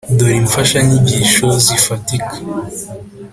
[0.17, 2.35] dore imfashanyigisho zifatika,